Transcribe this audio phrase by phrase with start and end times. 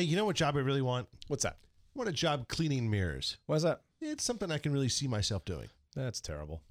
[0.00, 1.08] Hey, you know what job I really want?
[1.28, 1.58] What's that?
[1.60, 3.36] I want a job cleaning mirrors.
[3.44, 3.82] Why's that?
[4.00, 5.68] It's something I can really see myself doing.
[5.94, 6.62] That's terrible.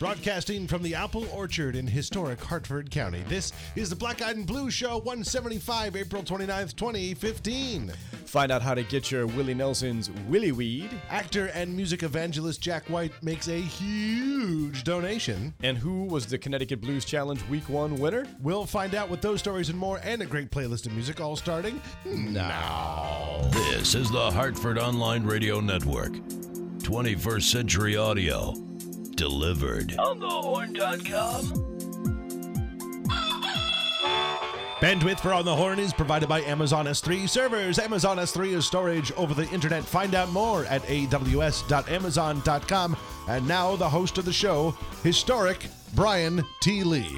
[0.00, 4.48] Broadcasting from the Apple Orchard in historic Hartford County, this is the Black Eyed and
[4.48, 7.92] Blue Show 175, April 29th, 2015.
[8.34, 12.84] Find out how to get your Willie Nelson's Willie Weed Actor and music evangelist Jack
[12.90, 15.54] White makes a huge donation.
[15.62, 18.26] and who was the Connecticut Blues Challenge Week 1 winner?
[18.42, 21.36] We'll find out with those stories and more, and a great playlist of music all
[21.36, 23.40] starting now.
[23.52, 26.14] This is the Hartford Online Radio Network.
[26.14, 28.52] 21st Century Audio.
[29.14, 29.96] Delivered.
[29.96, 31.73] On thehorn.com.
[34.84, 37.78] Bandwidth for On the Horn is provided by Amazon S3 servers.
[37.78, 39.82] Amazon S3 is storage over the internet.
[39.82, 42.96] Find out more at aws.amazon.com.
[43.26, 46.84] And now the host of the show, historic Brian T.
[46.84, 47.16] Lee.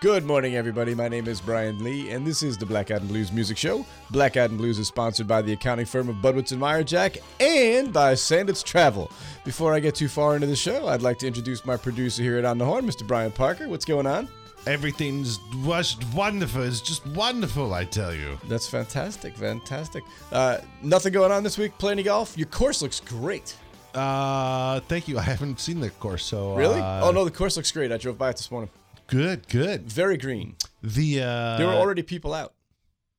[0.00, 0.94] Good morning, everybody.
[0.94, 3.84] My name is Brian Lee, and this is the Black and Blues Music Show.
[4.12, 8.12] Black and Blues is sponsored by the accounting firm of Budwitz and Meyerjack and by
[8.12, 9.10] Sandits Travel.
[9.44, 12.38] Before I get too far into the show, I'd like to introduce my producer here
[12.38, 13.04] at On the Horn, Mr.
[13.04, 13.68] Brian Parker.
[13.68, 14.28] What's going on?
[14.66, 16.62] Everything's just wonderful.
[16.62, 18.38] It's just wonderful, I tell you.
[18.48, 20.04] That's fantastic, fantastic.
[20.30, 21.76] Uh, nothing going on this week.
[21.78, 22.36] Play any golf?
[22.36, 23.56] Your course looks great.
[23.94, 25.18] Uh, thank you.
[25.18, 26.80] I haven't seen the course, so Really?
[26.80, 27.90] uh, oh no, the course looks great.
[27.90, 28.70] I drove by it this morning.
[29.06, 29.90] good, good.
[29.90, 30.56] Very green.
[30.82, 32.52] The uh, There were already people out.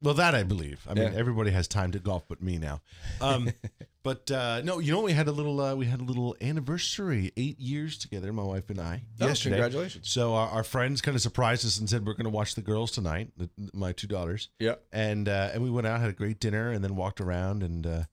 [0.02, 0.86] Well, that I believe.
[0.90, 2.82] I mean, everybody has time to golf, but me now.
[3.20, 3.50] Um,
[4.04, 7.32] but uh, no, you know, we had a little, uh, we had a little anniversary,
[7.38, 9.04] eight years together, my wife and I.
[9.20, 9.56] Oh, yesterday.
[9.58, 10.10] congratulations.
[10.10, 12.62] So our, our friends kind of surprised us and said we're going to watch the
[12.62, 14.50] girls tonight, the, my two daughters.
[14.60, 14.76] Yeah.
[14.92, 17.86] And uh, and we went out, had a great dinner, and then walked around and.
[17.88, 18.04] Uh,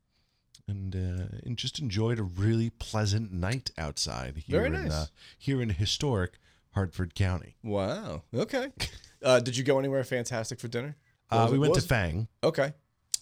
[0.68, 4.92] and uh, and just enjoyed a really pleasant night outside here Very in nice.
[4.92, 5.06] uh,
[5.38, 6.40] here in historic
[6.72, 7.54] Hartford County.
[7.62, 8.22] Wow.
[8.34, 8.70] Okay.
[9.22, 10.94] Uh, did you go anywhere fantastic for dinner?
[11.30, 12.28] What Uh, was we it- went what to was- Fang.
[12.44, 12.74] Okay.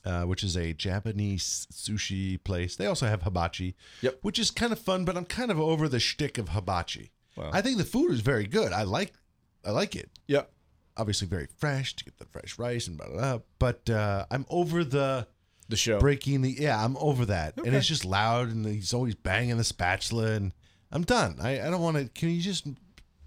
[0.04, 2.76] Uh, which is a Japanese sushi place.
[2.76, 4.18] They also have hibachi, Yep.
[4.22, 7.10] which is kind of fun, but I'm kind of over the shtick of hibachi.
[7.36, 7.50] Wow.
[7.52, 8.72] I think the food is very good.
[8.72, 9.12] I like,
[9.64, 10.10] I like it.
[10.28, 10.42] Yeah.
[10.96, 13.16] Obviously, very fresh to get the fresh rice and blah blah.
[13.16, 13.38] blah.
[13.58, 15.26] But uh, I'm over the
[15.68, 15.98] The show.
[15.98, 16.50] breaking the.
[16.56, 20.52] Yeah, I'm over that, and it's just loud, and he's always banging the spatula, and
[20.92, 21.38] I'm done.
[21.40, 22.04] I, I don't want to.
[22.10, 22.64] Can you just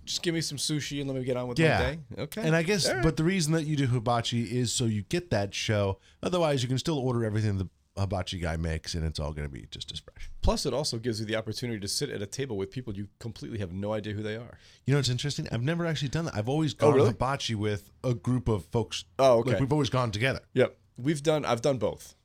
[0.07, 1.77] Just give me some sushi and let me get on with yeah.
[1.77, 1.99] my day.
[2.23, 2.41] Okay.
[2.41, 3.03] And I guess, right.
[3.03, 5.99] but the reason that you do hibachi is so you get that show.
[6.23, 9.53] Otherwise, you can still order everything the hibachi guy makes, and it's all going to
[9.53, 10.29] be just as fresh.
[10.41, 13.07] plus it also gives you the opportunity to sit at a table with people you
[13.19, 14.57] completely have no idea who they are.
[14.85, 15.47] You know what's interesting?
[15.51, 16.35] I've never actually done that.
[16.35, 17.09] I've always oh, gone Oh, really?
[17.09, 19.03] hibachi with a group of folks.
[19.19, 19.51] Oh, okay.
[19.51, 20.39] Like we've always gone together.
[20.53, 20.77] Yep.
[20.97, 21.45] We've done.
[21.45, 22.15] I've done both.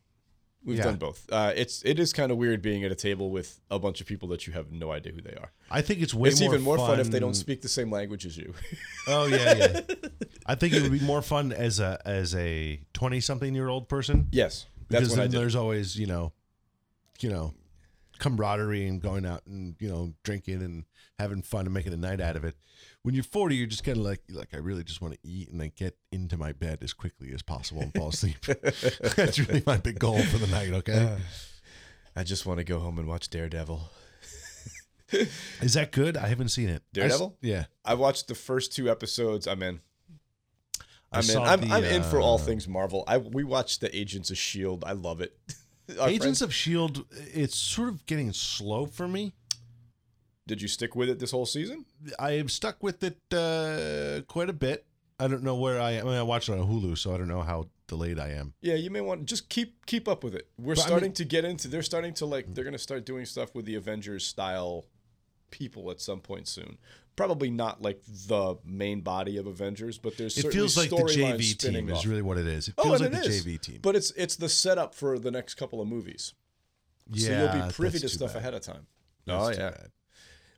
[0.64, 0.84] We've Yeah.
[0.84, 1.26] done both.
[1.30, 4.06] Uh, it's it is kind of weird being at a table with a bunch of
[4.06, 5.50] people that you have no idea who they are.
[5.70, 7.00] I think it's way it's more even more fun.
[7.00, 8.54] if they don't speak the same language as you.
[9.08, 9.80] Oh yeah, yeah.
[10.46, 13.88] I think it would be more fun as a as a twenty something year old
[13.88, 16.32] person yes, that's because then there's always you know,
[17.18, 17.54] you know,
[18.20, 20.84] camaraderie and going out and you know drinking and
[21.18, 22.54] having fun and making a night out of it.
[23.02, 25.50] When you're 40, you're just kind of like like I really just want to eat
[25.50, 28.40] and then get into my bed as quickly as possible and fall asleep.
[29.16, 30.72] That's really my big goal for the night.
[30.72, 31.16] Okay,
[32.14, 33.90] I just want to go home and watch Daredevil.
[35.60, 36.16] is that good?
[36.16, 36.82] I haven't seen it.
[36.92, 37.38] Daredevil?
[37.40, 37.64] yeah.
[37.84, 39.46] I've watched the first two episodes.
[39.46, 39.80] I'm in.
[41.10, 41.38] I I'm in.
[41.38, 43.04] I'm, the, I'm in for all uh, things Marvel.
[43.06, 44.84] I we watched the Agents of Shield.
[44.86, 45.36] I love it.
[46.00, 47.04] Agents of Shield.
[47.34, 49.34] It's sort of getting slow for me.
[50.46, 51.84] Did you stick with it this whole season?
[52.18, 54.84] I am stuck with it uh, quite a bit.
[55.20, 56.06] I don't know where I am.
[56.06, 58.54] I mean, I watch it on Hulu, so I don't know how delayed I am.
[58.60, 60.48] Yeah, you may want to just keep keep up with it.
[60.58, 61.68] We're But I starting mean- to get into.
[61.68, 62.52] They're starting to like.
[62.52, 64.86] They're going to start doing stuff with the Avengers style
[65.52, 66.76] people at some point soon.
[67.14, 71.56] Probably not like the main body of Avengers, but there's It feels like the JV
[71.56, 71.98] team off.
[71.98, 72.68] is really what it is.
[72.68, 73.44] It Oh, feels and like the is.
[73.44, 73.78] JV team.
[73.82, 76.32] But it's it's the setup for the next couple of movies.
[77.10, 78.38] yeah, so you'll be privy to stuff bad.
[78.40, 78.86] ahead of time.
[79.26, 79.90] That's oh too yeah, bad.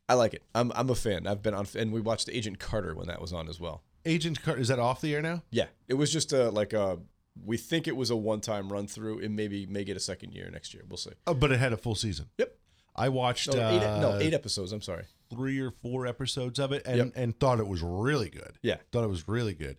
[0.08, 0.42] I like it.
[0.54, 1.26] I'm I'm a fan.
[1.26, 3.82] I've been on, and we watched Agent Carter when that was on as well.
[4.04, 5.42] Agent Carter is that off the air now?
[5.50, 6.98] Yeah, it was just a like a.
[7.44, 9.18] We think it was a one-time run through.
[9.18, 10.84] It maybe may get a second year next year.
[10.88, 11.10] We'll see.
[11.26, 12.26] Oh, but it had a full season.
[12.38, 12.54] Yep.
[12.94, 14.70] I watched No, eight, uh, no, eight episodes.
[14.70, 15.06] I'm sorry.
[15.30, 17.12] three or four episodes of it, and Yep.
[17.16, 18.52] and thought it was really good.
[18.62, 18.76] Yeah.
[18.92, 19.78] Thought it was really good.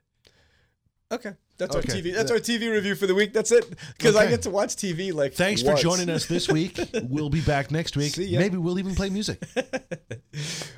[1.11, 1.91] Okay, that's Okay.
[1.91, 2.13] our TV.
[2.13, 3.33] That's our TV review for the week.
[3.33, 3.67] That's it.
[3.97, 5.33] Because I get to watch TV like.
[5.33, 5.79] Thanks once.
[5.79, 6.79] for joining us this week.
[7.03, 8.13] we'll be back next week.
[8.13, 8.37] See.
[8.37, 9.41] Maybe we'll even play music.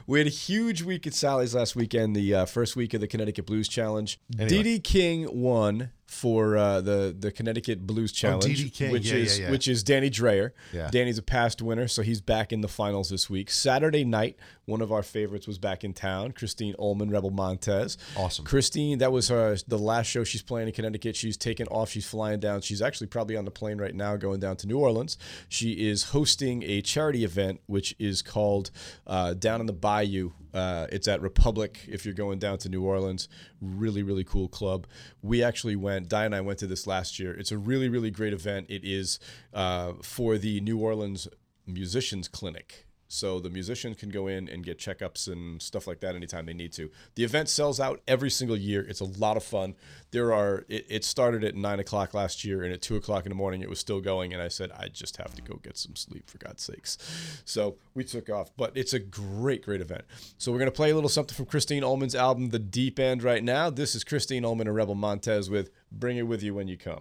[0.06, 3.08] We had a huge week at Sally's last weekend, the uh, first week of the
[3.08, 4.18] Connecticut Blues Challenge.
[4.40, 4.64] Anyway.
[4.64, 8.92] Dee King won, for uh, the the Connecticut Blues Challenge, DDK.
[8.92, 9.51] which Yeah, is yeah, yeah.
[9.51, 10.54] which is Danny Dreyer.
[10.74, 10.89] Yeah.
[10.89, 13.51] Danny's a past winner, so he's back in the finals this week.
[13.51, 16.31] Saturday night, one of our favorites was back in town.
[16.31, 17.98] Christine Ohlman, Rebel Montez.
[18.15, 18.45] Awesome.
[18.45, 21.15] Christine, that was her the last show she's playing in Connecticut.
[21.15, 21.89] She's taken off.
[21.89, 22.62] She's flying down.
[22.62, 25.18] She's actually probably on the plane right now, going down to New Orleans.
[25.50, 28.71] She is hosting a charity event, which is called
[29.06, 30.31] uh, Down in the Bayou.
[30.57, 31.86] Uh, it's at Republic.
[31.88, 33.30] If you're going down to New Orleans,
[33.62, 34.88] really really cool club.
[35.21, 36.09] We actually went.
[36.09, 37.38] Di and I went to this last year.
[37.38, 38.65] It's a really really great event.
[38.68, 39.19] It is
[39.54, 41.27] uh, for the New Orleans
[41.68, 42.87] Musicians Clinic.
[43.07, 46.54] So the musicians can go in and get checkups and stuff like that anytime they
[46.54, 46.89] need to.
[47.15, 48.86] The event sells out every single year.
[48.88, 49.75] It's a lot of fun.
[50.12, 53.30] There are it, it started at nine o'clock last year, and at two o'clock in
[53.30, 54.33] the morning it was still going.
[54.33, 56.98] And I said I just have to go get some sleep for God's sakes.
[57.45, 60.04] So we took off, but it's a great great event.
[60.38, 63.44] So we're gonna play a little something from Christine Ohlman's album The Deep End right
[63.44, 63.69] now.
[63.69, 67.00] This is Christine Ohlman and Rebel Montez with "Bring It With You When You Come."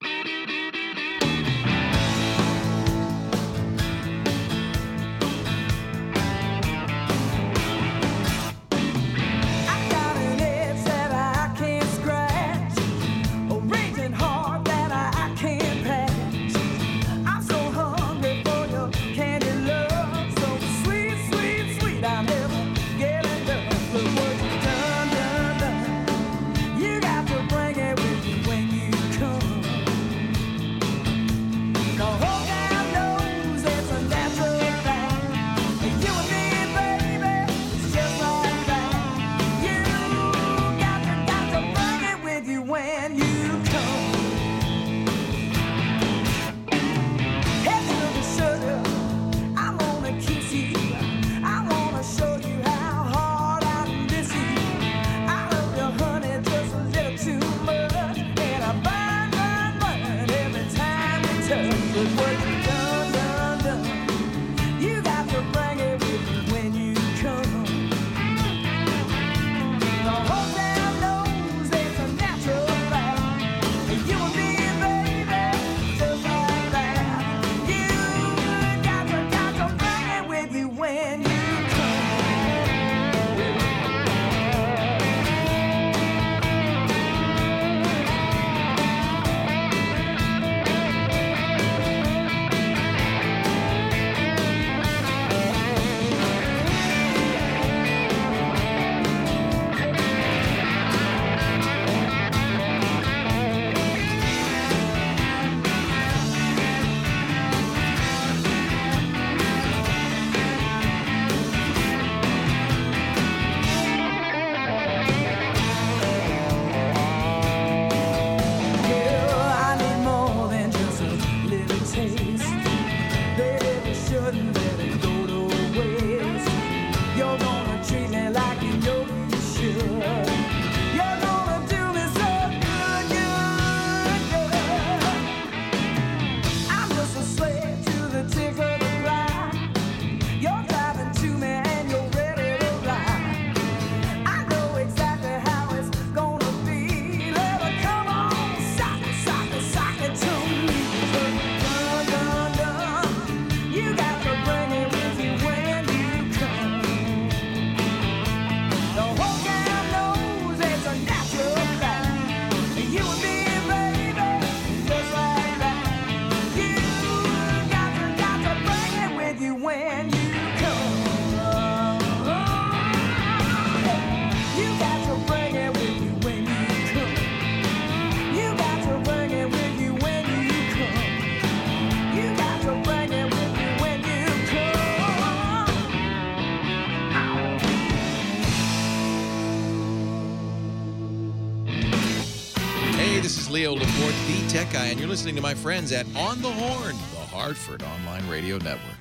[194.56, 198.26] Tech guy, and you're listening to my friends at On the Horn, the Hartford Online
[198.26, 198.95] Radio Network.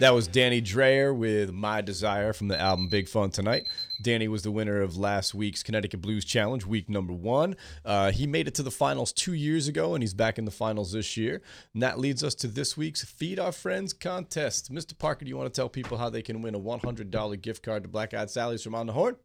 [0.00, 3.68] That was Danny Dreyer with My Desire from the album Big Fun Tonight.
[4.00, 7.54] Danny was the winner of last week's Connecticut Blues Challenge, week number one.
[7.84, 10.50] Uh, he made it to the finals two years ago, and he's back in the
[10.50, 11.42] finals this year.
[11.74, 14.72] And that leads us to this week's Feed Our Friends contest.
[14.72, 14.96] Mr.
[14.96, 17.82] Parker, do you want to tell people how they can win a $100 gift card
[17.82, 19.16] to Black Eyed Sally's from On the Horn?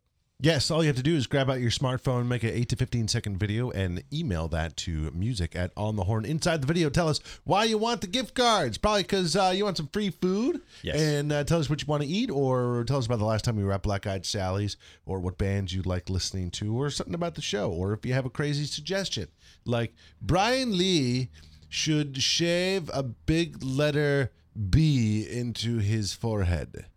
[0.41, 2.75] Yes, all you have to do is grab out your smartphone, make an 8 to
[2.75, 6.25] 15 second video, and email that to music at On the Horn.
[6.25, 8.77] Inside the video, tell us why you want the gift cards.
[8.77, 10.61] Probably because uh, you want some free food.
[10.83, 10.99] Yes.
[10.99, 13.45] And uh, tell us what you want to eat, or tell us about the last
[13.45, 14.75] time you were at Black Eyed Sally's,
[15.05, 18.13] or what bands you like listening to, or something about the show, or if you
[18.13, 19.29] have a crazy suggestion.
[19.63, 21.29] Like Brian Lee
[21.69, 24.31] should shave a big letter
[24.69, 26.87] B into his forehead.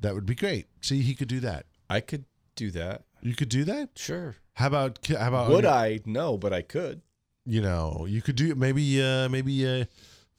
[0.00, 0.66] That would be great.
[0.80, 1.66] See, he could do that.
[1.88, 2.24] I could
[2.58, 3.04] do that.
[3.22, 3.90] You could do that.
[3.96, 4.36] Sure.
[4.54, 6.00] How about how about Would I?
[6.04, 7.02] No, but I could.
[7.46, 9.84] You know, you could do maybe uh maybe uh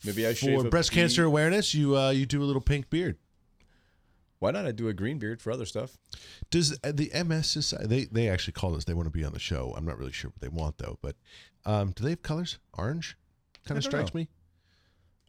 [0.06, 1.74] Maybe I shave for a breast cancer awareness.
[1.74, 3.18] You uh you do a little pink beard.
[4.40, 4.66] Why not?
[4.66, 5.98] I do a green beard for other stuff.
[6.50, 8.86] Does uh, the MS society they they actually called us?
[8.86, 9.74] They want to be on the show.
[9.76, 10.98] I'm not really sure what they want though.
[11.02, 11.16] But
[11.66, 12.60] um, do they have colors?
[12.78, 13.18] Orange
[13.66, 14.20] kind I of strikes know.
[14.22, 14.30] me.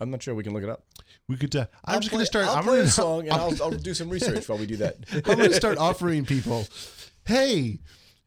[0.01, 0.35] I'm not sure.
[0.35, 0.85] We can look it up.
[1.29, 1.55] We could.
[1.55, 2.47] Uh, I'm I'll just gonna start.
[2.47, 4.77] I'll I'm play gonna a song and I'll, I'll do some research while we do
[4.77, 4.97] that.
[5.13, 6.67] I'm gonna start offering people.
[7.25, 7.81] Hey,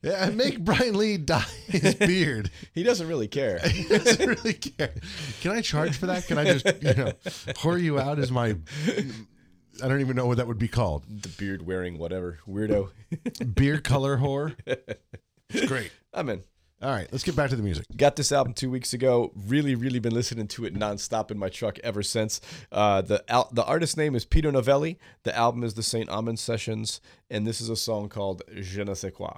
[0.07, 2.51] uh, make Brian Lee dye his beard.
[2.73, 3.59] he doesn't really care.
[3.59, 4.93] He doesn't really care.
[5.41, 6.27] Can I charge for that?
[6.27, 7.11] Can I just you know
[7.55, 8.55] whore you out as my?
[9.83, 11.03] I don't even know what that would be called.
[11.09, 12.89] the beard wearing whatever weirdo.
[13.55, 14.55] Beard color whore.
[15.49, 15.91] It's great.
[16.13, 16.43] I'm in.
[16.83, 17.85] All right, let's get back to the music.
[17.95, 19.31] Got this album two weeks ago.
[19.47, 22.41] Really, really been listening to it nonstop in my truck ever since.
[22.73, 24.97] Uh, the al- the artist's name is Peter Novelli.
[25.23, 26.99] The album is the Saint Amand Sessions,
[27.29, 29.31] and this is a song called Je ne sais quoi.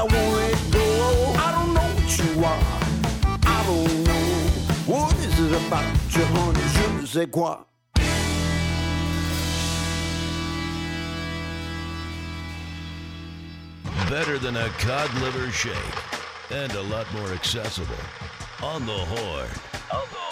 [0.00, 1.34] I won't let go.
[1.36, 2.64] I don't know what you are.
[3.44, 4.24] I don't know.
[4.86, 6.60] What is it about you, honey?
[6.74, 7.58] Je ne sais quoi.
[14.08, 15.74] Better than a cod liver shake.
[16.50, 17.94] And a lot more accessible.
[18.62, 19.48] On the horn.
[19.90, 20.29] OnTheHorn.com.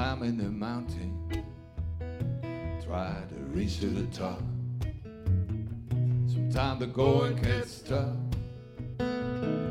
[0.00, 1.44] climbing the mountain,
[2.82, 4.40] try to reach to the top.
[6.26, 8.16] Sometimes the going gets tough.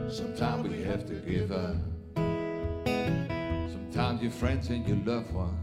[0.07, 1.77] Sometimes we have to give up.
[3.71, 5.57] Sometimes your friends and your loved ones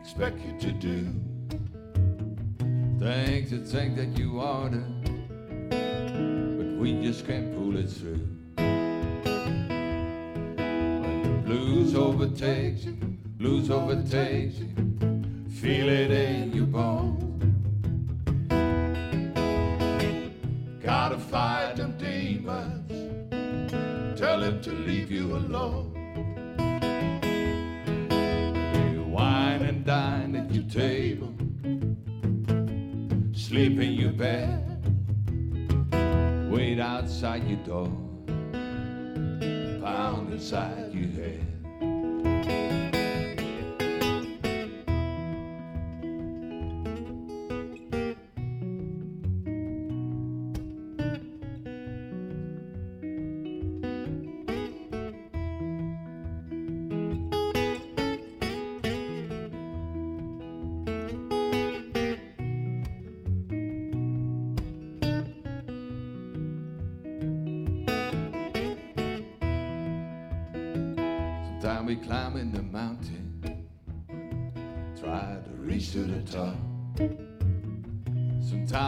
[0.00, 1.12] expect you to do
[3.00, 4.84] things that think that you ought to,
[5.70, 8.43] but we just can't pull it through.
[11.54, 12.96] Blues overtakes you,
[13.38, 14.68] blues overtakes you,
[15.60, 17.22] feel it in your bones.
[20.82, 22.90] Gotta fight them demons,
[24.18, 25.92] tell him to leave you alone.
[28.92, 31.32] You wine and dine at your table,
[33.32, 34.60] sleep in your bed,
[36.50, 37.92] wait outside your door,
[39.80, 41.43] pound inside your head.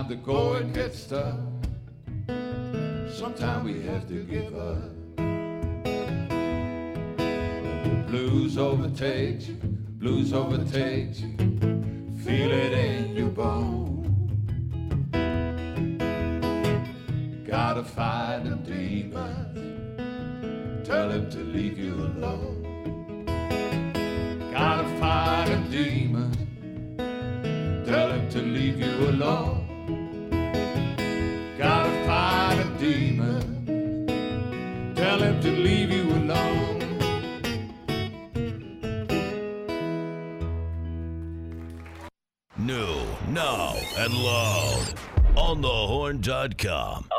[0.06, 1.34] Sometimes the going gets tough.
[3.12, 4.92] Sometimes we have to give up.
[8.06, 9.56] Blues overtakes you,
[9.98, 11.36] blues overtakes you.
[12.24, 14.06] Feel it in your bones.
[17.44, 19.58] Gotta fight them demons.
[20.86, 23.24] Tell him to leave you alone.
[24.52, 26.30] Gotta fight a demon.
[27.84, 29.75] Tell him to leave you alone.
[35.46, 36.80] To leave you alone.
[42.58, 42.96] New,
[43.28, 44.94] now, and loud.
[45.36, 47.15] On the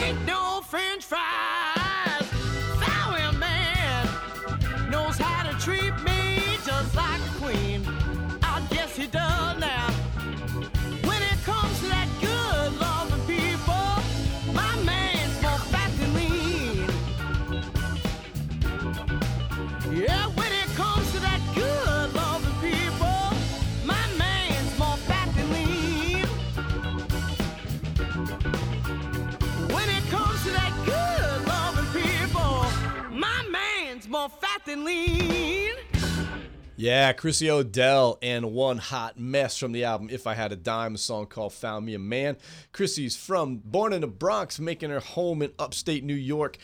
[0.00, 0.33] take no
[34.74, 35.74] than lean.
[36.76, 40.96] Yeah, Chrissy Odell and One Hot Mess from the album If I Had a Dime,
[40.96, 42.36] a song called Found Me a Man.
[42.72, 46.58] Chrissy's from born in the Bronx, making her home in upstate New York.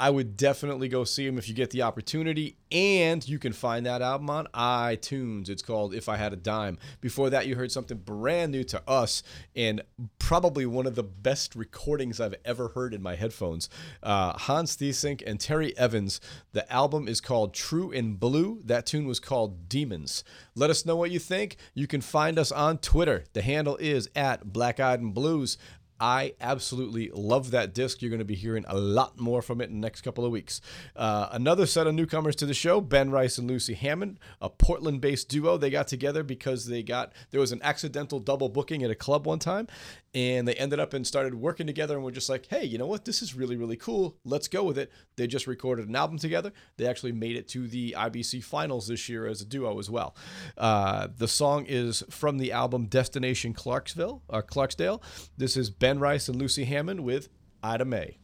[0.00, 2.56] I would definitely go see him if you get the opportunity.
[2.72, 5.50] And you can find that album on iTunes.
[5.50, 6.78] It's called If I Had a Dime.
[7.02, 9.22] Before that, you heard something brand new to us
[9.54, 9.82] and
[10.18, 13.68] probably one of the best recordings I've ever heard in my headphones.
[14.02, 16.18] Uh, Hans Theessink and Terry Evans.
[16.52, 18.62] The album is called True in Blue.
[18.64, 20.24] That tune was called Demons.
[20.54, 21.56] Let us know what you think.
[21.74, 23.24] You can find us on Twitter.
[23.34, 25.58] The handle is at Black Eyed and Blues.
[26.00, 28.00] I absolutely love that disc.
[28.00, 30.32] You're going to be hearing a lot more from it in the next couple of
[30.32, 30.62] weeks.
[30.96, 35.28] Uh, another set of newcomers to the show, Ben Rice and Lucy Hammond, a Portland-based
[35.28, 35.58] duo.
[35.58, 39.26] They got together because they got there was an accidental double booking at a club
[39.26, 39.68] one time,
[40.14, 42.86] and they ended up and started working together and were just like, hey, you know
[42.86, 43.04] what?
[43.04, 44.16] This is really really cool.
[44.24, 44.90] Let's go with it.
[45.16, 46.52] They just recorded an album together.
[46.78, 50.16] They actually made it to the IBC finals this year as a duo as well.
[50.56, 55.02] Uh, the song is from the album Destination Clarksville or Clarksdale.
[55.36, 57.28] This is Ben Rice and Lucy Hammond with
[57.62, 58.18] Ida May.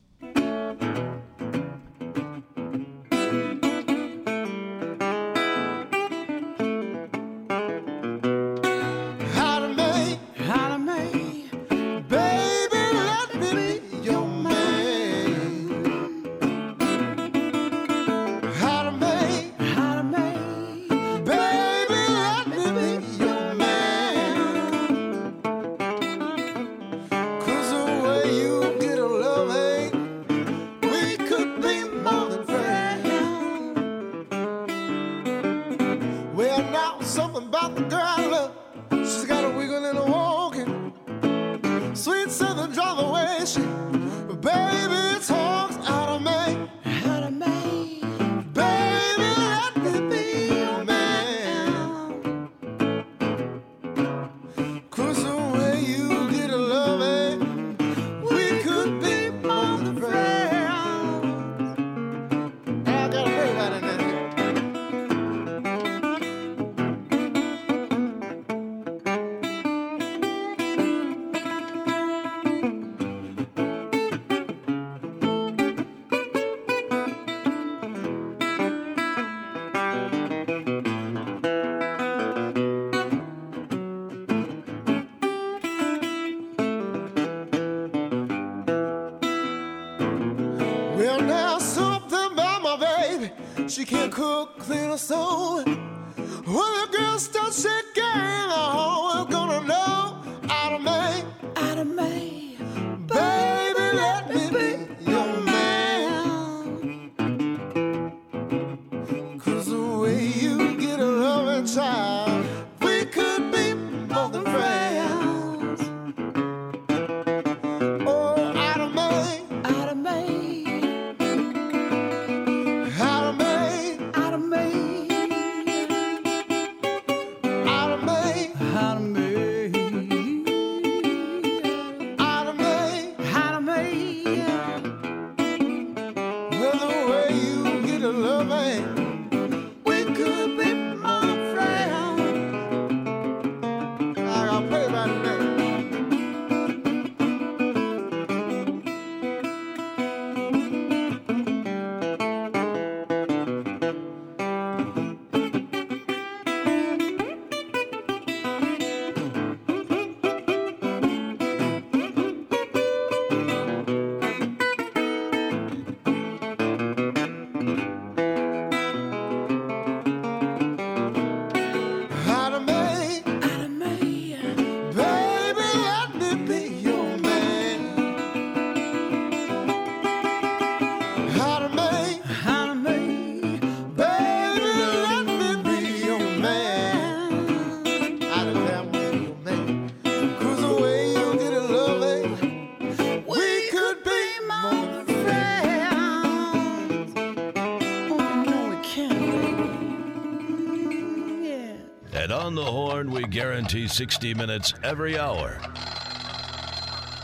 [203.57, 205.59] guarantee 60 minutes every hour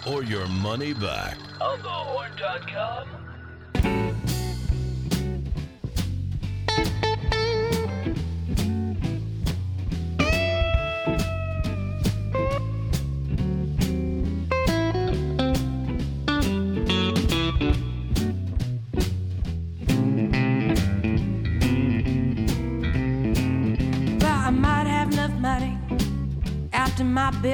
[0.06, 1.36] or your money back.
[1.60, 1.78] On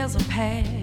[0.08, 0.77] years have passed.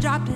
[0.00, 0.35] dropped it.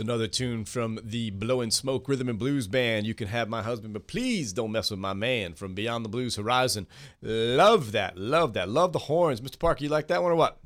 [0.00, 3.06] another tune from the Blowing Smoke Rhythm and Blues Band.
[3.06, 6.08] You can have my husband, but please don't mess with my man from Beyond the
[6.08, 6.86] Blues Horizon.
[7.22, 8.16] Love that.
[8.16, 8.68] Love that.
[8.68, 9.40] Love the horns.
[9.40, 9.58] Mr.
[9.58, 10.58] Parker, you like that one or what?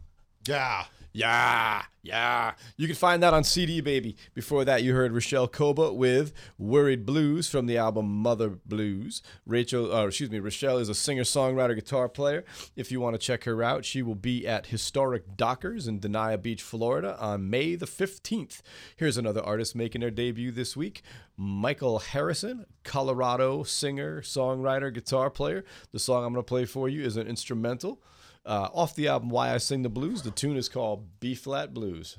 [0.47, 0.85] Yeah.
[1.17, 2.55] Yeah, yeah.
[2.77, 4.17] You can find that on CD, baby.
[4.35, 9.23] Before that, you heard Rochelle Koba with Worried Blues from the album Mother Blues.
[9.47, 12.45] Rachel, uh, excuse me, Rochelle is a singer, songwriter, guitar player.
[12.75, 16.43] If you want to check her out, she will be at Historic Dockers in Dania
[16.43, 18.61] Beach, Florida on May the 15th.
[18.97, 21.01] Here's another artist making their debut this week
[21.37, 25.65] Michael Harrison, Colorado singer, songwriter, guitar player.
[25.93, 28.01] The song I'm going to play for you is an instrumental.
[28.47, 31.73] Uh, off the album Why I Sing the Blues, the tune is called B Flat
[31.73, 32.19] Blues.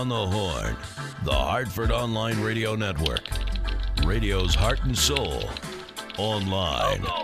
[0.00, 0.74] on the Horn,
[1.24, 3.20] the Hartford Online Radio Network,
[4.06, 5.50] radio's heart and soul,
[6.16, 7.02] online.
[7.06, 7.19] Oh,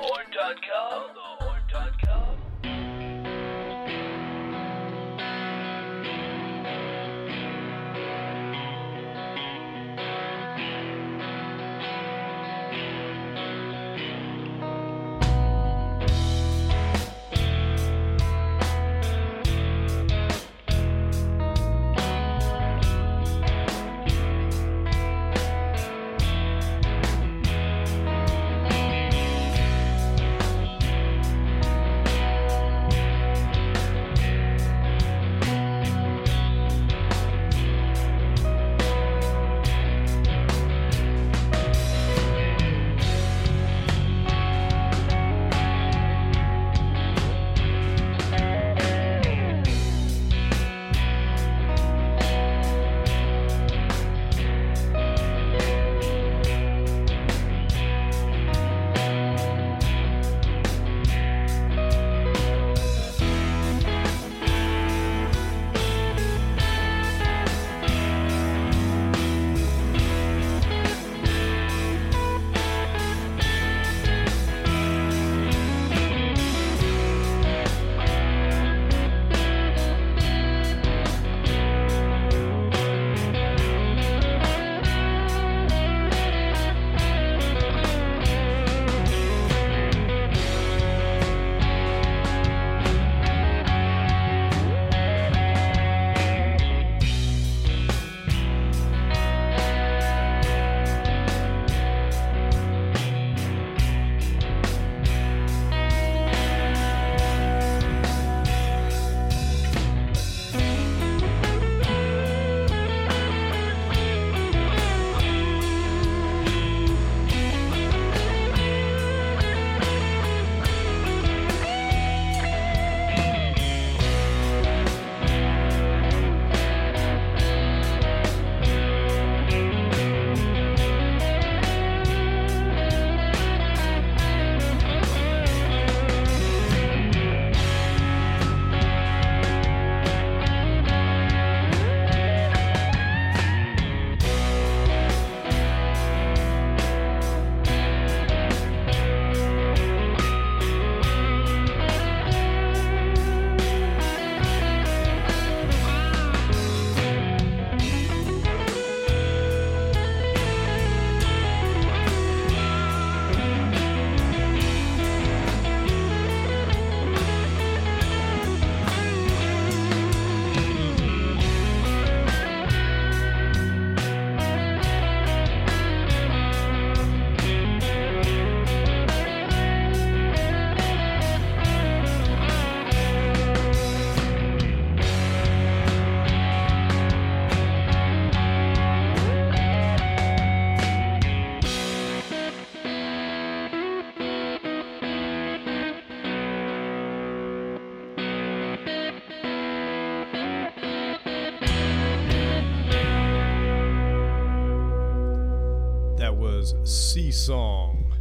[207.46, 208.12] Song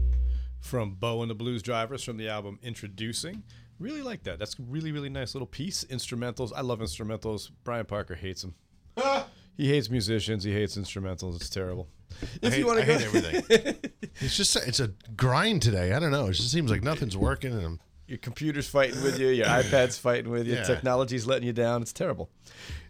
[0.59, 3.41] from Bo and the Blues Drivers from the album Introducing.
[3.79, 4.37] Really like that.
[4.37, 5.83] That's really, really nice little piece.
[5.85, 6.51] Instrumentals.
[6.55, 7.49] I love instrumentals.
[7.63, 8.53] Brian Parker hates them.
[9.57, 10.43] he hates musicians.
[10.43, 11.37] He hates instrumentals.
[11.37, 11.87] It's terrible.
[12.43, 13.75] If hate, you want to go, hate everything.
[14.19, 15.93] it's just it's a grind today.
[15.93, 16.27] I don't know.
[16.27, 19.97] It just seems like nothing's working, and I'm your computer's fighting with you, your iPad's
[19.97, 20.65] fighting with you, Yeah.
[20.65, 21.81] technology's letting you down.
[21.81, 22.29] It's terrible.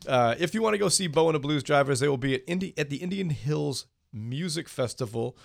[0.05, 2.35] Uh, if you want to go see Bo and the Blues Drivers, they will be
[2.35, 5.37] at Indi- at the Indian Hills Music Festival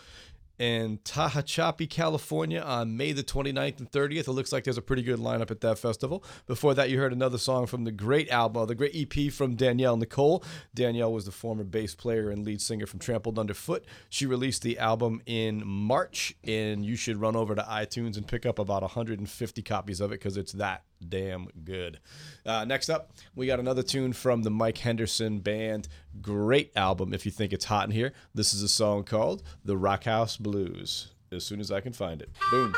[0.61, 4.29] in Tehachapi, California on May the 29th and 30th.
[4.29, 6.23] It looks like there's a pretty good lineup at that festival.
[6.47, 9.57] Before that, you heard another song from the great album, uh, the great EP from
[9.57, 10.45] Danielle Nicole.
[10.75, 13.87] Danielle was the former bass player and lead singer from Trampled Underfoot.
[14.11, 18.45] She released the album in March, and you should run over to iTunes and pick
[18.45, 22.01] up about 150 copies of it because it's that damn good.
[22.45, 25.89] Uh, next up, we got another tune from the Mike Henderson Band.
[26.21, 28.13] Great album if you think it's hot in here.
[28.35, 31.09] This is a song called The Rock House Blues.
[31.33, 32.31] As soon as I can find it.
[32.51, 32.75] Boom.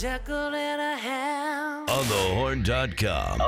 [0.00, 1.90] Jackal and a hound.
[1.90, 1.98] On.
[1.98, 3.40] On thehorn.com.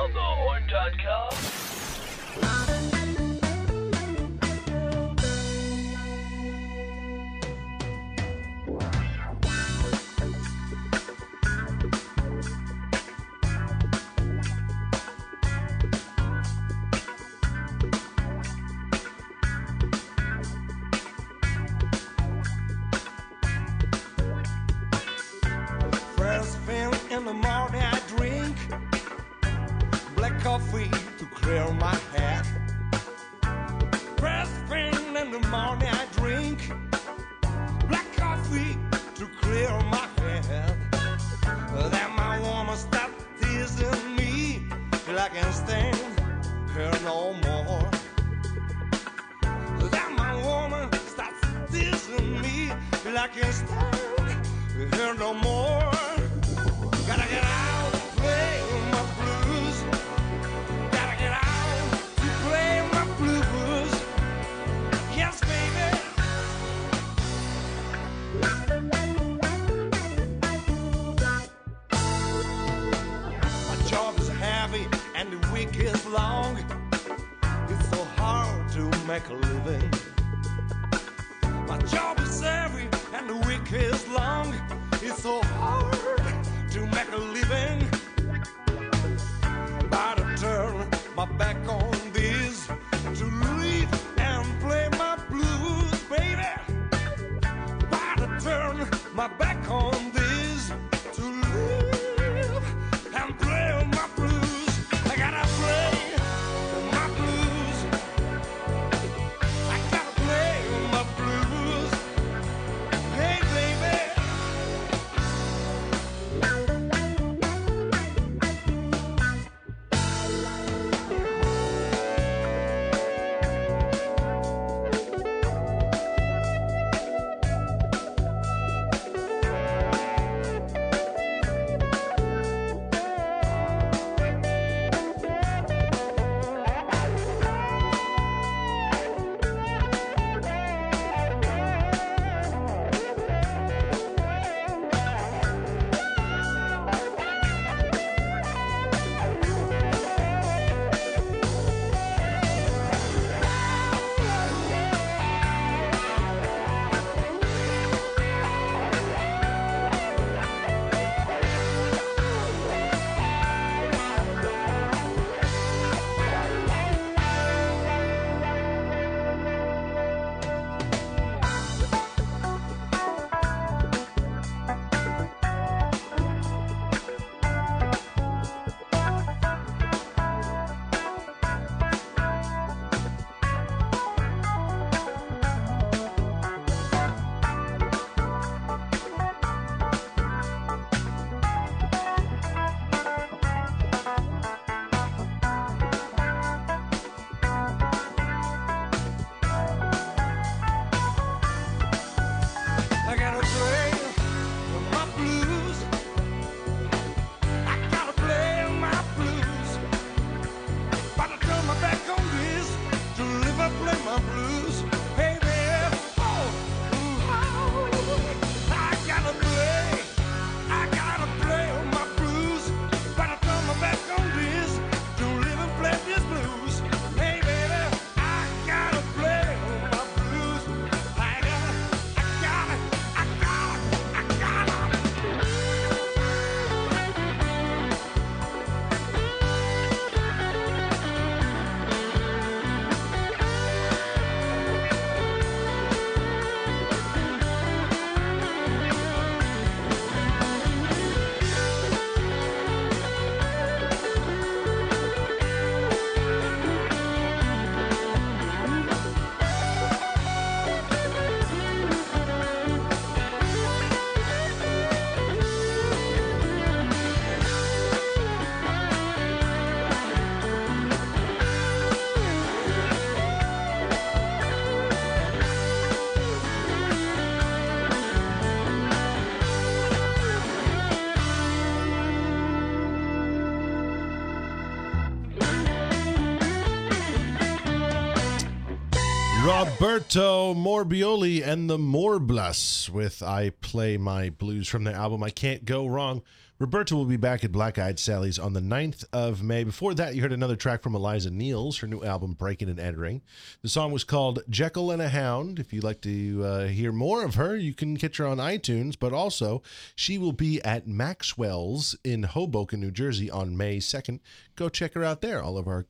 [289.60, 295.66] Roberto Morbioli and the Morblus with I Play My Blues from their album I Can't
[295.66, 296.22] Go Wrong.
[296.58, 299.64] Roberto will be back at Black Eyed Sally's on the 9th of May.
[299.64, 303.20] Before that, you heard another track from Eliza Neals, her new album Breaking and Entering.
[303.60, 305.58] The song was called Jekyll and a Hound.
[305.58, 308.96] If you'd like to uh, hear more of her, you can catch her on iTunes,
[308.98, 309.62] but also
[309.94, 314.20] she will be at Maxwell's in Hoboken, New Jersey on May 2nd.
[314.56, 315.42] Go check her out there.
[315.42, 315.84] All of our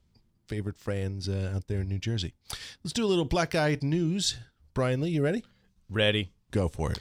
[0.51, 2.35] favorite friends uh, out there in New Jersey.
[2.83, 4.37] Let's do a little Black Eyed news.
[4.75, 5.45] Brian Lee, you ready?
[5.89, 6.33] Ready.
[6.51, 6.99] Go for it.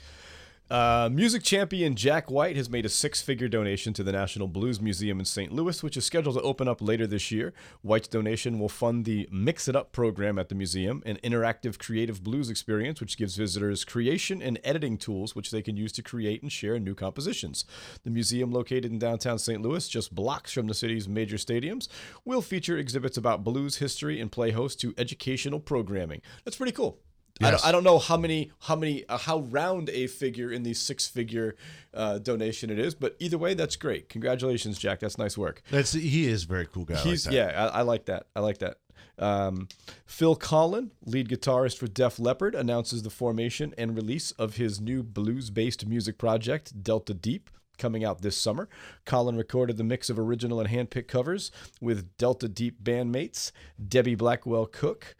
[0.70, 4.80] Uh, music champion Jack White has made a six figure donation to the National Blues
[4.80, 5.50] Museum in St.
[5.50, 7.52] Louis, which is scheduled to open up later this year.
[7.82, 12.22] White's donation will fund the Mix It Up program at the museum, an interactive creative
[12.22, 16.40] blues experience which gives visitors creation and editing tools which they can use to create
[16.40, 17.64] and share new compositions.
[18.04, 19.60] The museum, located in downtown St.
[19.60, 21.88] Louis, just blocks from the city's major stadiums,
[22.24, 26.22] will feature exhibits about blues history and play host to educational programming.
[26.44, 27.00] That's pretty cool.
[27.40, 30.62] I, don't, I don't know how many how many uh, how round a figure in
[30.62, 31.56] the six figure
[31.94, 34.08] uh, donation it is, but either way, that's great.
[34.08, 35.00] Congratulations, Jack.
[35.00, 35.62] That's nice work.
[35.70, 37.00] That's he is a very cool guy.
[37.00, 38.26] I like yeah, I, I like that.
[38.36, 38.78] I like that.
[39.18, 39.68] Um,
[40.06, 45.02] Phil Collen, lead guitarist for Def Leppard, announces the formation and release of his new
[45.02, 47.50] blues-based music project, Delta Deep.
[47.78, 48.68] Coming out this summer,
[49.06, 53.52] Collen recorded the mix of original and handpicked covers with Delta Deep bandmates
[53.88, 55.16] Debbie Blackwell Cook,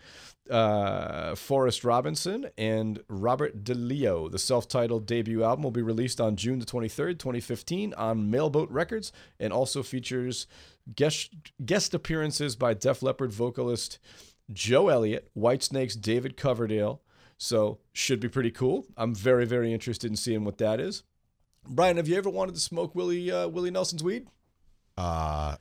[0.50, 4.30] uh, Forrest Robinson, and Robert DeLeo.
[4.30, 8.70] The self titled debut album will be released on June the 23rd, 2015, on Mailboat
[8.70, 10.46] Records and also features
[10.94, 11.32] guest,
[11.64, 13.98] guest appearances by Def Leppard vocalist
[14.52, 17.02] Joe Elliott, Whitesnake's David Coverdale.
[17.38, 18.86] So, should be pretty cool.
[18.98, 21.04] I'm very, very interested in seeing what that is.
[21.66, 24.26] Brian, have you ever wanted to smoke Willie uh, Willie Nelson's weed?
[24.98, 25.56] Uh,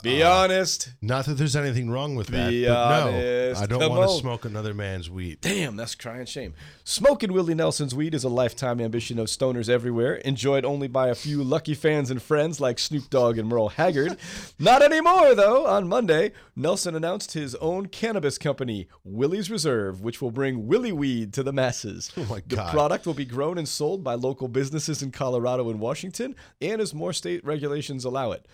[0.00, 0.90] Be uh, honest.
[1.02, 2.48] Not that there's anything wrong with that.
[2.48, 3.60] Be honest.
[3.60, 5.38] No, I don't want to smoke another man's weed.
[5.42, 6.54] Damn, that's crying shame.
[6.82, 11.14] Smoking Willie Nelson's weed is a lifetime ambition of stoners everywhere, enjoyed only by a
[11.14, 14.16] few lucky fans and friends like Snoop Dogg and Merle Haggard.
[14.58, 15.66] Not anymore, though.
[15.66, 21.34] On Monday, Nelson announced his own cannabis company, Willie's Reserve, which will bring Willie weed
[21.34, 22.10] to the masses.
[22.16, 22.68] Oh my God.
[22.68, 26.80] The product will be grown and sold by local businesses in Colorado and Washington, and
[26.80, 28.46] as more state regulations allow it.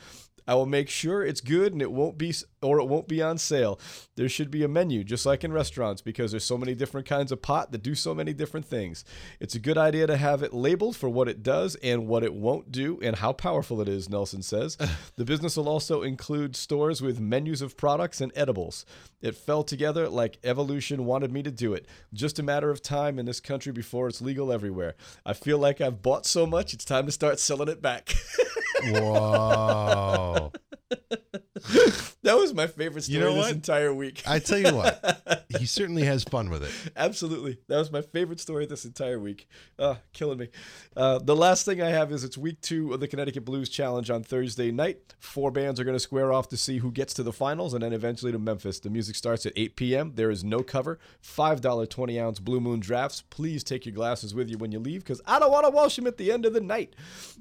[0.49, 3.36] I will make sure it's good and it won't be or it won't be on
[3.36, 3.78] sale.
[4.16, 7.30] There should be a menu just like in restaurants because there's so many different kinds
[7.30, 9.05] of pot that do so many different things.
[9.40, 12.32] It's a good idea to have it labeled for what it does and what it
[12.32, 14.78] won't do and how powerful it is, Nelson says.
[15.16, 18.86] the business will also include stores with menus of products and edibles.
[19.20, 21.86] It fell together like evolution wanted me to do it.
[22.14, 24.94] Just a matter of time in this country before it's legal everywhere.
[25.26, 28.14] I feel like I've bought so much, it's time to start selling it back.
[28.84, 30.38] Whoa.
[32.22, 34.22] that was my favorite story You know this entire week.
[34.26, 36.70] I tell you what, he certainly has fun with it.
[36.97, 37.59] Absolutely.
[37.68, 39.49] That was my favorite story this entire week.
[39.78, 40.49] Uh, killing me.
[40.97, 44.11] Uh, the last thing I have is it's week two of the Connecticut Blues Challenge
[44.11, 45.14] on Thursday night.
[45.18, 47.82] Four bands are going to square off to see who gets to the finals and
[47.82, 48.80] then eventually to Memphis.
[48.80, 50.12] The music starts at 8 p.m.
[50.14, 50.99] There is no cover.
[51.22, 53.22] $5 20 ounce Blue Moon drafts.
[53.30, 55.97] Please take your glasses with you when you leave because I don't want to wash
[55.97, 56.95] them at the end of the night.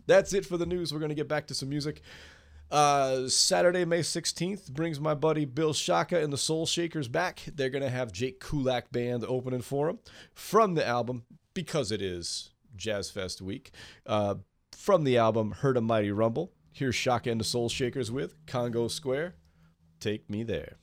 [0.05, 0.93] That's it for the news.
[0.93, 2.01] We're going to get back to some music.
[2.69, 7.43] Uh, Saturday, May 16th brings my buddy Bill Shaka and the Soul Shakers back.
[7.55, 9.99] They're going to have Jake Kulak Band opening for them
[10.33, 13.71] from the album, because it is Jazz Fest week.
[14.05, 14.35] Uh,
[14.73, 16.51] from the album, Heard a Mighty Rumble.
[16.71, 19.35] Here's Shaka and the Soul Shakers with Congo Square.
[19.99, 20.77] Take me there.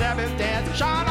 [0.00, 0.78] Sabbath dance.
[0.78, 1.09] Shine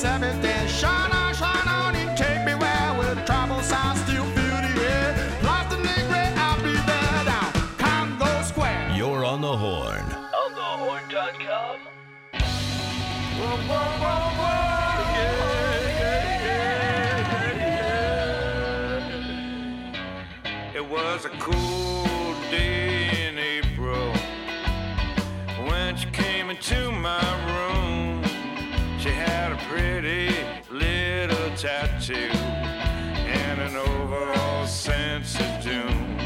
[0.00, 4.00] a Sabbath dance Shine on, shine on and take me where Where the tribal sounds
[4.00, 5.14] still fill the air.
[5.40, 8.90] Plata Negre, I'll be there down Congo Square.
[8.96, 10.04] You're on the horn.
[10.32, 11.76] OnTheHorn.com.
[12.32, 12.40] It
[32.16, 36.18] and an overall sense of doom.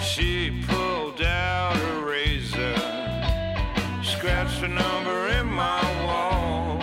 [0.00, 2.74] She pulled out a razor,
[4.02, 6.78] scratched a number in my wall.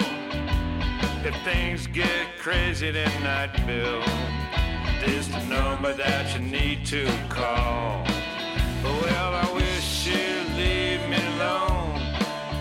[1.26, 4.02] If things get crazy tonight, Bill,
[5.04, 8.06] this the number that you need to call.
[8.84, 12.00] Well, I wish she'd leave me alone.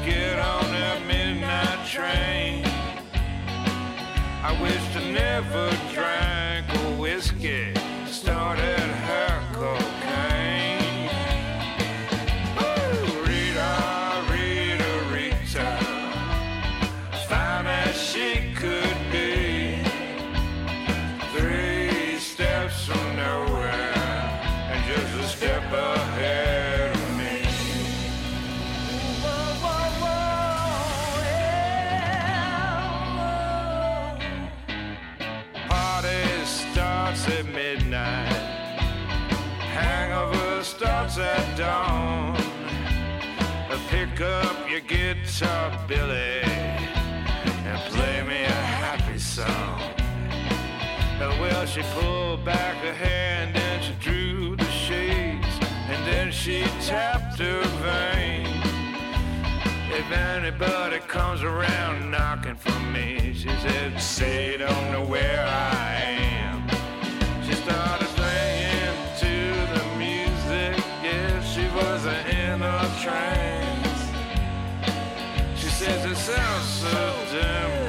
[0.05, 2.35] Get on that midnight train.
[4.48, 7.75] I wish I never drank a whiskey.
[44.16, 49.93] Pick up your guitar, Billy, and play me a happy song.
[51.38, 57.38] Well, she pulled back her hand and she drew the shades, and then she tapped
[57.40, 58.47] her vein.
[59.93, 66.25] If anybody comes around knocking for me, she said, say don't know where I am.
[75.86, 77.85] Says it sounds so damn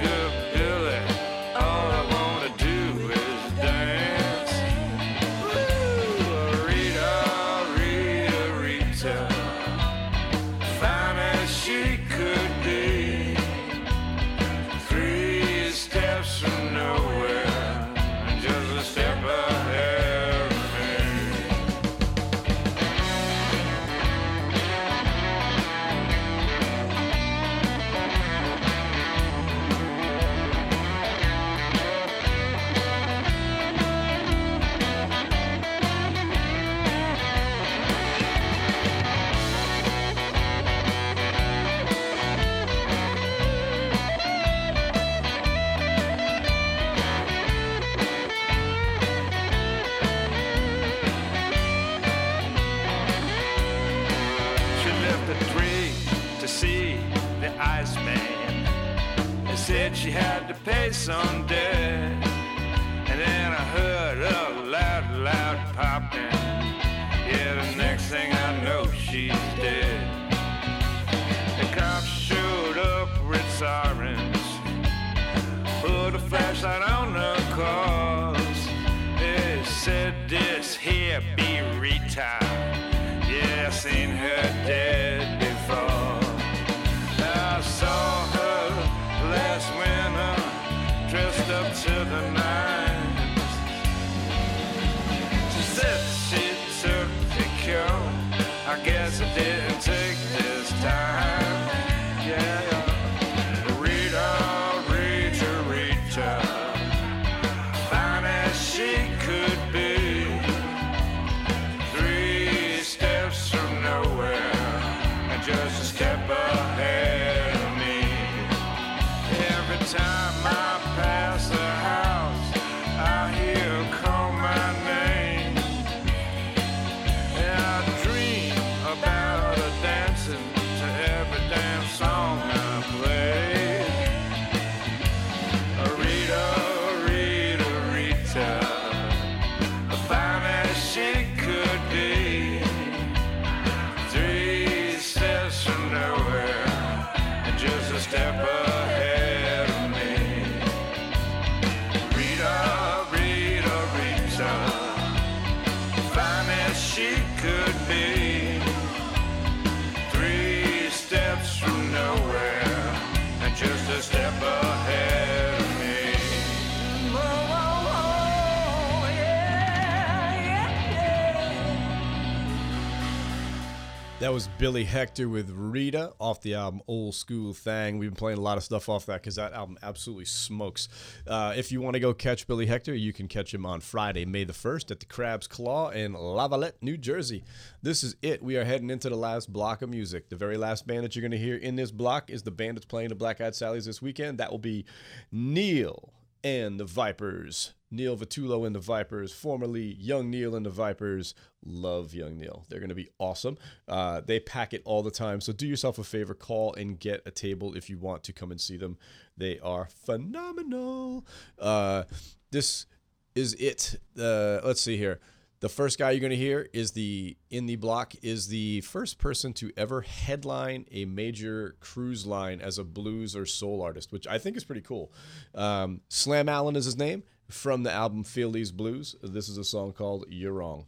[174.59, 177.99] Billy Hector with Rita off the album Old School Thang.
[177.99, 180.89] We've been playing a lot of stuff off that because that album absolutely smokes.
[181.27, 184.25] Uh, if you want to go catch Billy Hector, you can catch him on Friday,
[184.25, 187.43] May the 1st at the Crab's Claw in Lavallette, New Jersey.
[187.83, 188.41] This is it.
[188.41, 190.29] We are heading into the last block of music.
[190.29, 192.77] The very last band that you're going to hear in this block is the band
[192.77, 194.39] that's playing the Black Eyed Sallies this weekend.
[194.39, 194.85] That will be
[195.31, 197.73] Neal and the Vipers.
[197.89, 201.33] Neal Vitullo and the Vipers, formerly Young Neal and the Vipers.
[201.65, 202.65] Love Young Neal.
[202.67, 203.57] They're going to be awesome.
[203.87, 205.39] Uh, they pack it all the time.
[205.39, 208.51] So do yourself a favor, call and get a table if you want to come
[208.51, 208.97] and see them.
[209.37, 211.25] They are phenomenal.
[211.57, 212.03] Uh,
[212.51, 212.87] this
[213.35, 213.99] is it.
[214.19, 215.19] Uh, let's see here.
[215.59, 219.17] The first guy you're going to hear is the in the block is the first
[219.17, 224.27] person to ever headline a major cruise line as a blues or soul artist, which
[224.27, 225.11] I think is pretty cool.
[225.55, 229.15] Um, Slam Allen is his name from the album Feel These Blues.
[229.23, 230.85] This is a song called You're Wrong.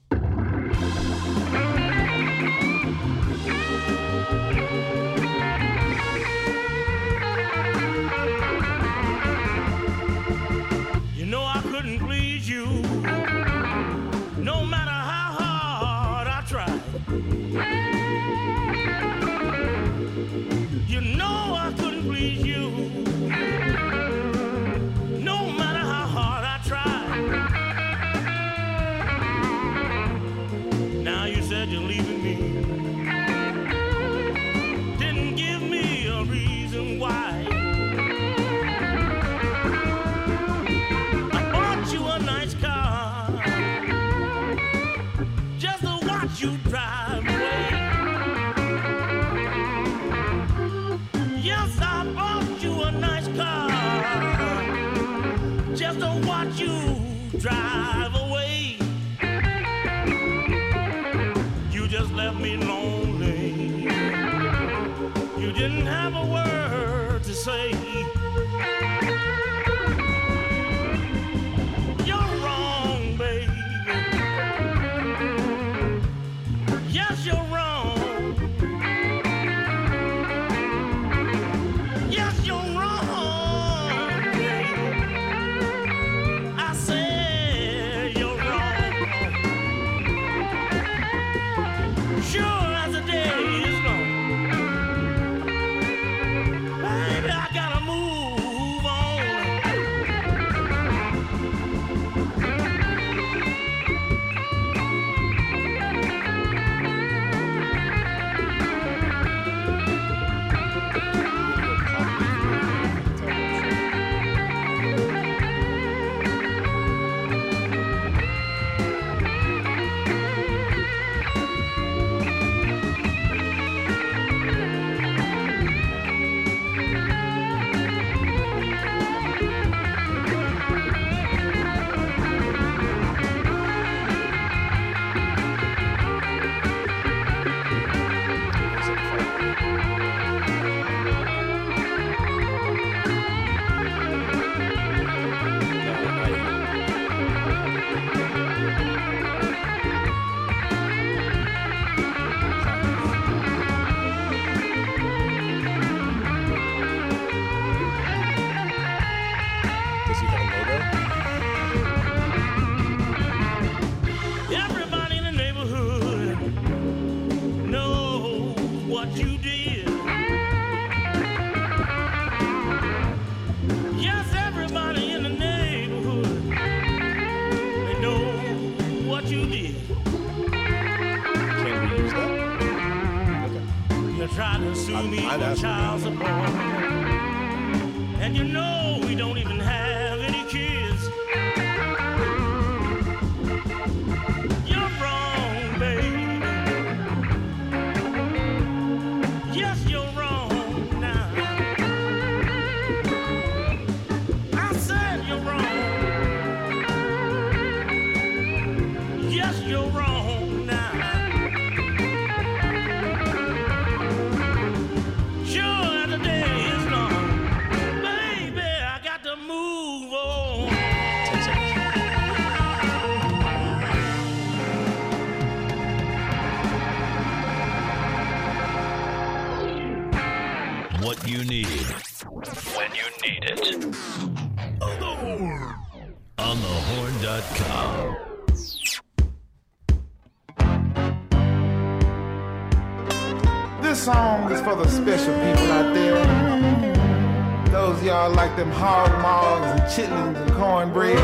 [245.19, 247.71] special people out there.
[247.71, 251.17] Those y'all like them hog mogs and chitlins and cornbread.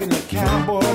[0.00, 0.87] in the cowboy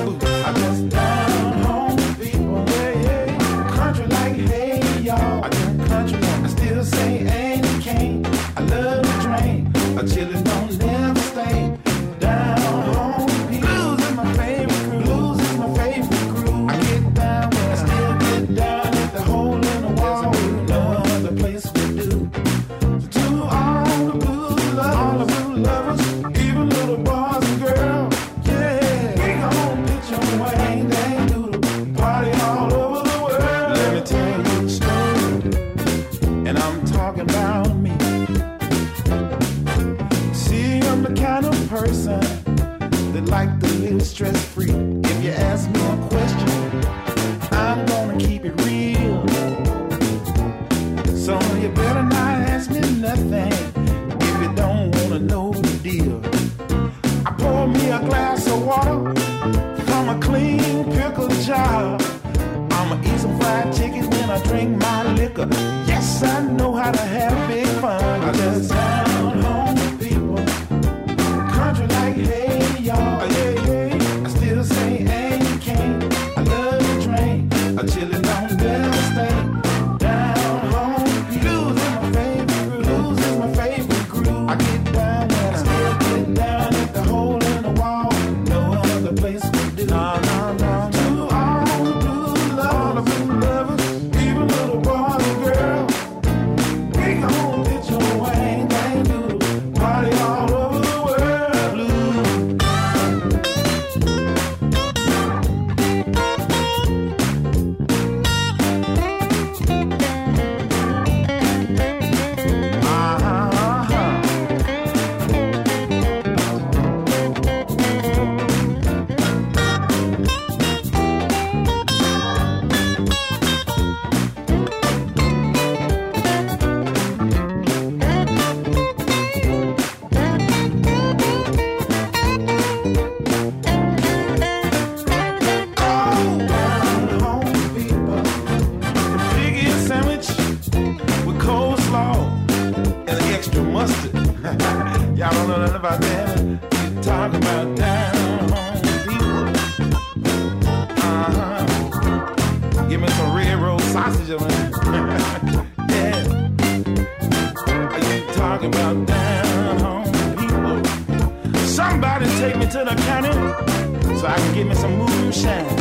[165.08, 165.80] moonshine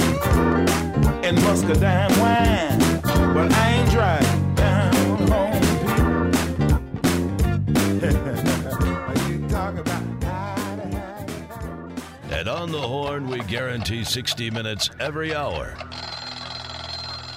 [1.25, 2.79] and muscadine wine.
[3.35, 4.95] But I ain't driving down
[5.29, 5.63] home.
[12.31, 15.77] and on the horn, we guarantee 60 minutes every hour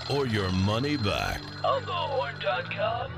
[0.09, 1.41] or your money back.
[1.63, 3.11] On the horn.com.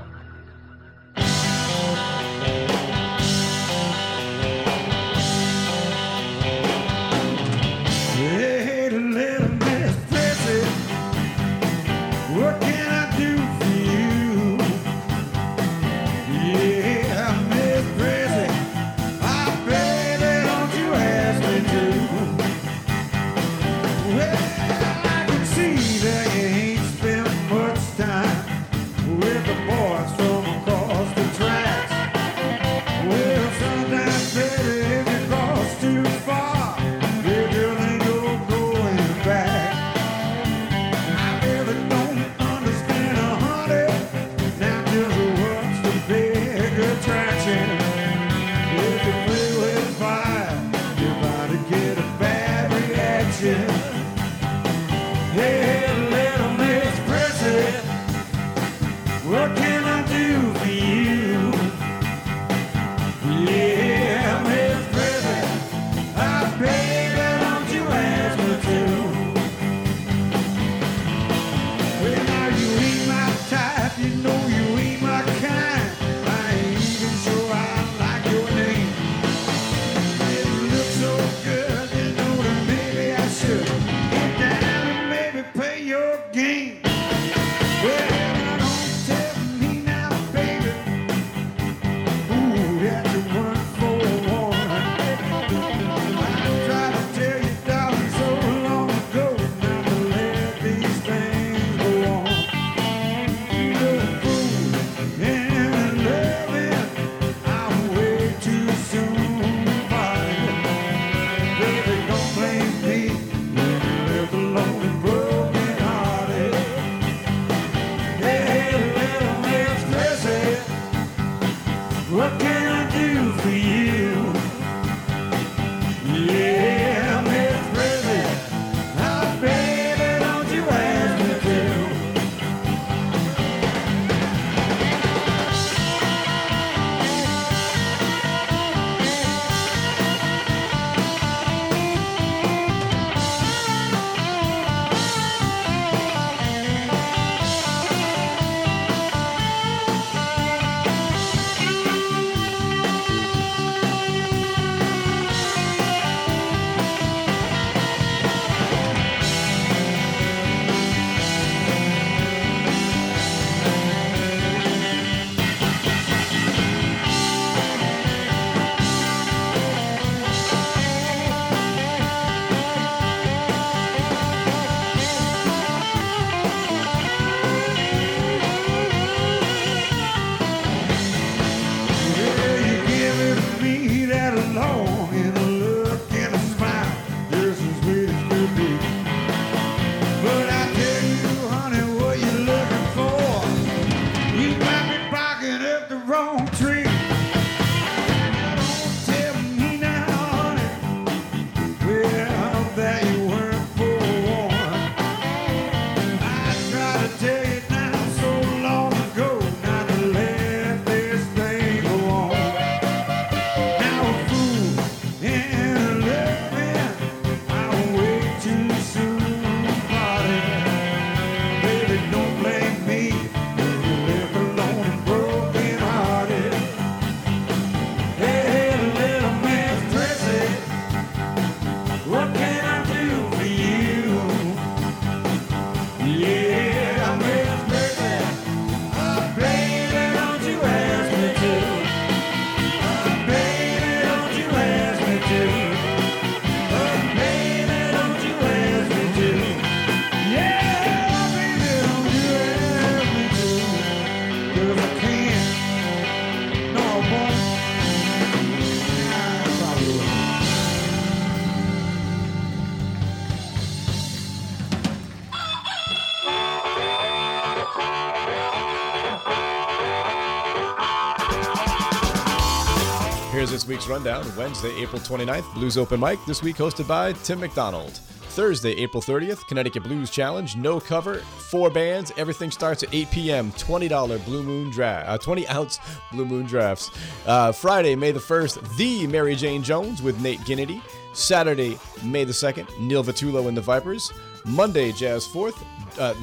[273.88, 277.92] Rundown, Wednesday, April 29th, Blues Open Mic, this week hosted by Tim McDonald.
[277.92, 282.12] Thursday, April 30th, Connecticut Blues Challenge, no cover, four bands.
[282.18, 283.50] Everything starts at 8 p.m.
[283.52, 285.80] $20 Blue Moon draft, uh, 20 ounce
[286.12, 286.90] Blue Moon drafts.
[287.26, 290.82] Uh, Friday, May the 1st, the Mary Jane Jones with Nate Ginnity.
[291.14, 294.12] Saturday, May the 2nd, Neal Vitullo and the Vipers.
[294.44, 295.56] Monday, Jazz 4th,
[295.98, 296.14] uh,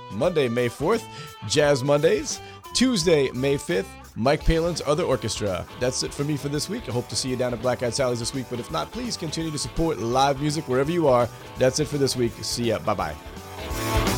[0.12, 1.04] Monday, May 4th,
[1.48, 2.40] Jazz Mondays.
[2.74, 3.86] Tuesday, May 5th,
[4.16, 5.66] Mike Palin's Other Orchestra.
[5.78, 6.88] That's it for me for this week.
[6.88, 8.90] I hope to see you down at Black Eyed Sally's this week, but if not,
[8.90, 11.28] please continue to support live music wherever you are.
[11.58, 12.32] That's it for this week.
[12.40, 12.78] See ya.
[12.78, 14.15] Bye bye.